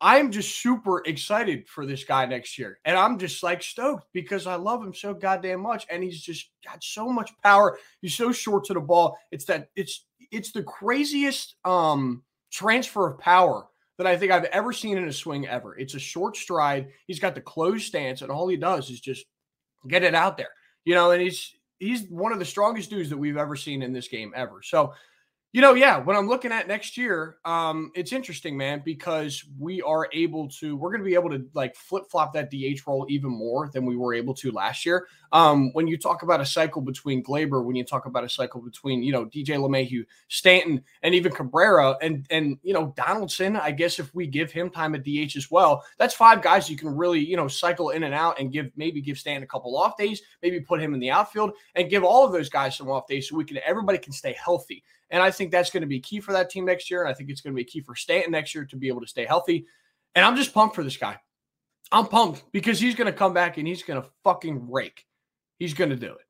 I'm 0.00 0.30
just 0.30 0.60
super 0.60 1.02
excited 1.06 1.68
for 1.68 1.84
this 1.84 2.04
guy 2.04 2.24
next 2.24 2.58
year. 2.58 2.78
And 2.86 2.96
I'm 2.96 3.18
just 3.18 3.42
like 3.42 3.62
stoked 3.62 4.06
because 4.14 4.46
I 4.46 4.54
love 4.54 4.82
him 4.82 4.94
so 4.94 5.12
goddamn 5.12 5.60
much. 5.60 5.86
And 5.90 6.02
he's 6.02 6.22
just 6.22 6.50
got 6.64 6.82
so 6.82 7.10
much 7.10 7.32
power. 7.42 7.78
He's 8.00 8.14
so 8.14 8.32
short 8.32 8.64
to 8.64 8.74
the 8.74 8.80
ball. 8.80 9.18
It's 9.30 9.44
that 9.46 9.68
it's 9.76 10.06
it's 10.30 10.52
the 10.52 10.62
craziest 10.62 11.56
um, 11.64 12.22
transfer 12.50 13.08
of 13.08 13.18
power 13.18 13.66
that 13.98 14.06
I 14.06 14.16
think 14.16 14.32
I've 14.32 14.44
ever 14.44 14.72
seen 14.72 14.98
in 14.98 15.08
a 15.08 15.12
swing 15.12 15.46
ever. 15.46 15.76
It's 15.78 15.94
a 15.94 15.98
short 15.98 16.36
stride. 16.36 16.88
He's 17.06 17.20
got 17.20 17.34
the 17.34 17.40
closed 17.40 17.86
stance, 17.86 18.22
and 18.22 18.30
all 18.30 18.48
he 18.48 18.56
does 18.56 18.90
is 18.90 19.00
just 19.00 19.24
get 19.88 20.02
it 20.02 20.14
out 20.14 20.36
there. 20.36 20.50
You 20.84 20.94
know, 20.94 21.10
and 21.10 21.22
he's 21.22 21.54
he's 21.78 22.04
one 22.04 22.32
of 22.32 22.38
the 22.38 22.44
strongest 22.44 22.90
dudes 22.90 23.10
that 23.10 23.16
we've 23.16 23.36
ever 23.36 23.56
seen 23.56 23.82
in 23.82 23.92
this 23.92 24.08
game 24.08 24.32
ever. 24.34 24.60
So 24.62 24.92
you 25.56 25.62
know, 25.62 25.72
yeah, 25.72 25.96
when 25.96 26.14
I'm 26.14 26.28
looking 26.28 26.52
at 26.52 26.68
next 26.68 26.98
year, 26.98 27.38
um, 27.46 27.90
it's 27.94 28.12
interesting, 28.12 28.58
man, 28.58 28.82
because 28.84 29.42
we 29.58 29.80
are 29.80 30.06
able 30.12 30.48
to, 30.48 30.76
we're 30.76 30.90
going 30.90 31.00
to 31.00 31.06
be 31.06 31.14
able 31.14 31.30
to 31.30 31.46
like 31.54 31.74
flip 31.74 32.10
flop 32.10 32.34
that 32.34 32.50
DH 32.50 32.86
role 32.86 33.06
even 33.08 33.30
more 33.30 33.70
than 33.72 33.86
we 33.86 33.96
were 33.96 34.12
able 34.12 34.34
to 34.34 34.52
last 34.52 34.84
year. 34.84 35.06
Um, 35.32 35.72
when 35.72 35.88
you 35.88 35.96
talk 35.96 36.22
about 36.22 36.42
a 36.42 36.44
cycle 36.44 36.82
between 36.82 37.24
Gleyber, 37.24 37.64
when 37.64 37.74
you 37.74 37.84
talk 37.84 38.04
about 38.04 38.22
a 38.22 38.28
cycle 38.28 38.60
between, 38.60 39.02
you 39.02 39.12
know, 39.12 39.24
DJ 39.24 39.56
LeMahieu, 39.56 40.04
Stanton, 40.28 40.84
and 41.02 41.14
even 41.14 41.32
Cabrera, 41.32 41.96
and, 42.02 42.26
and, 42.28 42.58
you 42.62 42.74
know, 42.74 42.92
Donaldson, 42.94 43.56
I 43.56 43.70
guess 43.70 43.98
if 43.98 44.14
we 44.14 44.26
give 44.26 44.52
him 44.52 44.68
time 44.68 44.94
at 44.94 45.04
DH 45.04 45.36
as 45.36 45.50
well, 45.50 45.82
that's 45.96 46.12
five 46.12 46.42
guys 46.42 46.68
you 46.68 46.76
can 46.76 46.94
really, 46.94 47.20
you 47.20 47.36
know, 47.38 47.48
cycle 47.48 47.90
in 47.90 48.02
and 48.02 48.12
out 48.12 48.38
and 48.38 48.52
give, 48.52 48.70
maybe 48.76 49.00
give 49.00 49.16
Stanton 49.16 49.44
a 49.44 49.46
couple 49.46 49.74
off 49.78 49.96
days, 49.96 50.20
maybe 50.42 50.60
put 50.60 50.82
him 50.82 50.92
in 50.92 51.00
the 51.00 51.10
outfield 51.10 51.52
and 51.76 51.88
give 51.88 52.04
all 52.04 52.26
of 52.26 52.32
those 52.32 52.50
guys 52.50 52.76
some 52.76 52.90
off 52.90 53.06
days 53.06 53.30
so 53.30 53.36
we 53.36 53.44
can, 53.46 53.58
everybody 53.64 53.96
can 53.96 54.12
stay 54.12 54.36
healthy. 54.38 54.84
And 55.10 55.22
I 55.22 55.30
think 55.30 55.50
that's 55.52 55.70
going 55.70 55.82
to 55.82 55.86
be 55.86 56.00
key 56.00 56.20
for 56.20 56.32
that 56.32 56.50
team 56.50 56.64
next 56.64 56.90
year. 56.90 57.02
And 57.02 57.10
I 57.10 57.14
think 57.14 57.30
it's 57.30 57.40
going 57.40 57.54
to 57.54 57.56
be 57.56 57.64
key 57.64 57.80
for 57.80 57.94
Stanton 57.94 58.32
next 58.32 58.54
year 58.54 58.64
to 58.64 58.76
be 58.76 58.88
able 58.88 59.00
to 59.00 59.06
stay 59.06 59.24
healthy. 59.24 59.66
And 60.14 60.24
I'm 60.24 60.36
just 60.36 60.52
pumped 60.52 60.74
for 60.74 60.82
this 60.82 60.96
guy. 60.96 61.18
I'm 61.92 62.06
pumped 62.06 62.44
because 62.52 62.80
he's 62.80 62.94
going 62.94 63.06
to 63.06 63.16
come 63.16 63.32
back 63.32 63.58
and 63.58 63.66
he's 63.66 63.82
going 63.82 64.02
to 64.02 64.08
fucking 64.24 64.70
rake. 64.70 65.04
He's 65.58 65.74
going 65.74 65.90
to 65.90 65.96
do 65.96 66.12
it. 66.12 66.26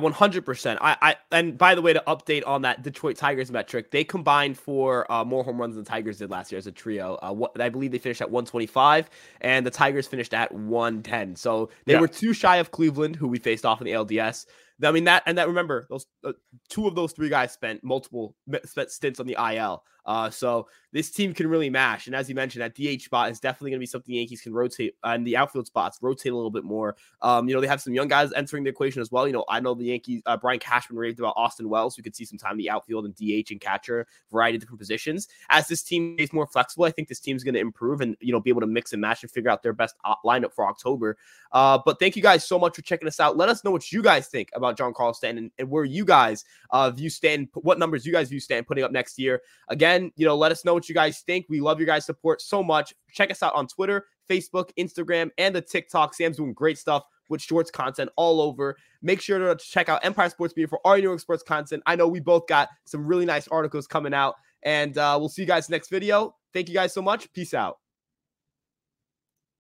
100%. 0.00 0.78
I, 0.80 0.96
I 1.02 1.16
and 1.30 1.56
by 1.56 1.74
the 1.74 1.82
way, 1.82 1.92
to 1.92 2.02
update 2.06 2.42
on 2.46 2.62
that 2.62 2.82
Detroit 2.82 3.16
Tigers 3.16 3.50
metric, 3.50 3.90
they 3.90 4.02
combined 4.02 4.58
for 4.58 5.10
uh, 5.12 5.24
more 5.24 5.44
home 5.44 5.60
runs 5.60 5.74
than 5.74 5.84
the 5.84 5.90
Tigers 5.90 6.18
did 6.18 6.30
last 6.30 6.50
year 6.50 6.58
as 6.58 6.66
a 6.66 6.72
trio. 6.72 7.18
Uh, 7.22 7.32
what, 7.32 7.60
I 7.60 7.68
believe 7.68 7.92
they 7.92 7.98
finished 7.98 8.22
at 8.22 8.30
125, 8.30 9.10
and 9.42 9.64
the 9.64 9.70
Tigers 9.70 10.06
finished 10.06 10.34
at 10.34 10.52
110. 10.52 11.36
So 11.36 11.70
they 11.84 11.94
yeah. 11.94 12.00
were 12.00 12.08
too 12.08 12.32
shy 12.32 12.56
of 12.56 12.70
Cleveland, 12.70 13.16
who 13.16 13.28
we 13.28 13.38
faced 13.38 13.64
off 13.64 13.80
in 13.80 13.84
the 13.84 13.92
LDS. 13.92 14.46
I 14.82 14.92
mean 14.92 15.04
that, 15.04 15.22
and 15.26 15.36
that 15.38 15.48
remember 15.48 15.86
those 15.88 16.06
uh, 16.24 16.32
two 16.68 16.86
of 16.86 16.94
those 16.94 17.12
three 17.12 17.28
guys 17.28 17.52
spent 17.52 17.82
multiple 17.84 18.34
spent 18.64 18.90
stints 18.90 19.20
on 19.20 19.26
the 19.26 19.36
IL. 19.38 19.82
Uh, 20.06 20.30
so 20.30 20.66
this 20.92 21.10
team 21.10 21.32
can 21.32 21.46
really 21.46 21.70
mash. 21.70 22.06
And 22.06 22.16
as 22.16 22.28
you 22.28 22.34
mentioned, 22.34 22.62
that 22.62 22.74
DH 22.74 23.02
spot 23.02 23.30
is 23.30 23.38
definitely 23.38 23.70
going 23.70 23.78
to 23.78 23.82
be 23.82 23.86
something 23.86 24.12
the 24.12 24.18
Yankees 24.18 24.40
can 24.40 24.52
rotate, 24.52 24.94
uh, 25.04 25.08
and 25.08 25.26
the 25.26 25.36
outfield 25.36 25.66
spots 25.66 25.98
rotate 26.00 26.32
a 26.32 26.34
little 26.34 26.50
bit 26.50 26.64
more. 26.64 26.96
Um, 27.22 27.48
you 27.48 27.54
know, 27.54 27.60
they 27.60 27.66
have 27.66 27.80
some 27.80 27.94
young 27.94 28.08
guys 28.08 28.32
entering 28.32 28.64
the 28.64 28.70
equation 28.70 29.00
as 29.00 29.12
well. 29.12 29.26
You 29.26 29.32
know, 29.32 29.44
I 29.48 29.60
know 29.60 29.74
the 29.74 29.84
Yankees, 29.84 30.22
uh, 30.26 30.36
Brian 30.36 30.58
Cashman 30.58 30.98
raved 30.98 31.20
about 31.20 31.34
Austin 31.36 31.68
Wells. 31.68 31.96
We 31.96 32.02
could 32.02 32.16
see 32.16 32.24
some 32.24 32.38
time 32.38 32.52
in 32.52 32.58
the 32.58 32.70
outfield 32.70 33.04
and 33.04 33.14
DH 33.14 33.50
and 33.50 33.60
catcher, 33.60 34.06
variety 34.30 34.56
of 34.56 34.62
different 34.62 34.80
positions. 34.80 35.28
As 35.50 35.68
this 35.68 35.82
team 35.82 36.16
is 36.18 36.32
more 36.32 36.46
flexible, 36.46 36.84
I 36.84 36.90
think 36.90 37.08
this 37.08 37.20
team's 37.20 37.44
going 37.44 37.54
to 37.54 37.60
improve 37.60 38.00
and, 38.00 38.16
you 38.20 38.32
know, 38.32 38.40
be 38.40 38.50
able 38.50 38.62
to 38.62 38.66
mix 38.66 38.92
and 38.92 39.00
match 39.00 39.22
and 39.22 39.30
figure 39.30 39.50
out 39.50 39.62
their 39.62 39.72
best 39.72 39.94
uh, 40.04 40.14
lineup 40.24 40.52
for 40.52 40.66
October. 40.66 41.16
Uh, 41.52 41.78
but 41.84 41.98
thank 41.98 42.16
you 42.16 42.22
guys 42.22 42.46
so 42.46 42.58
much 42.58 42.74
for 42.74 42.82
checking 42.82 43.08
us 43.08 43.20
out. 43.20 43.36
Let 43.36 43.48
us 43.48 43.64
know 43.64 43.70
what 43.70 43.92
you 43.92 44.02
guys 44.02 44.28
think 44.28 44.50
about 44.54 44.69
Giancarlo 44.76 45.14
Stanton 45.14 45.50
and, 45.58 45.70
where 45.70 45.84
you 45.84 46.04
guys 46.04 46.44
uh, 46.70 46.90
view 46.90 47.10
Stanton, 47.10 47.48
what 47.54 47.78
numbers 47.78 48.04
you 48.06 48.12
guys 48.12 48.28
view 48.28 48.40
Stanton 48.40 48.64
putting 48.64 48.84
up 48.84 48.92
next 48.92 49.18
year. 49.18 49.40
Again, 49.68 50.10
you 50.16 50.26
know, 50.26 50.36
let 50.36 50.52
us 50.52 50.64
know 50.64 50.74
what 50.74 50.88
you 50.88 50.94
guys 50.94 51.20
think. 51.20 51.46
We 51.48 51.60
love 51.60 51.78
your 51.78 51.86
guys' 51.86 52.06
support 52.06 52.40
so 52.40 52.62
much. 52.62 52.94
Check 53.12 53.30
us 53.30 53.42
out 53.42 53.54
on 53.54 53.66
Twitter, 53.66 54.06
Facebook, 54.28 54.70
Instagram, 54.78 55.30
and 55.38 55.54
the 55.54 55.60
TikTok. 55.60 56.14
Sam's 56.14 56.36
doing 56.36 56.52
great 56.52 56.78
stuff 56.78 57.04
with 57.28 57.40
shorts 57.40 57.70
content 57.70 58.10
all 58.16 58.40
over. 58.40 58.76
Make 59.02 59.20
sure 59.20 59.38
to 59.38 59.56
check 59.56 59.88
out 59.88 60.04
Empire 60.04 60.28
Sports 60.28 60.54
Media 60.56 60.68
for 60.68 60.80
all 60.84 60.98
your 60.98 61.12
New 61.12 61.18
sports 61.18 61.42
content. 61.42 61.82
I 61.86 61.96
know 61.96 62.08
we 62.08 62.20
both 62.20 62.46
got 62.46 62.68
some 62.84 63.06
really 63.06 63.24
nice 63.24 63.48
articles 63.48 63.86
coming 63.86 64.12
out, 64.12 64.34
and 64.62 64.98
uh, 64.98 65.16
we'll 65.18 65.30
see 65.30 65.42
you 65.42 65.48
guys 65.48 65.70
next 65.70 65.88
video. 65.88 66.34
Thank 66.52 66.68
you 66.68 66.74
guys 66.74 66.92
so 66.92 67.00
much. 67.00 67.32
Peace 67.32 67.54
out. 67.54 67.79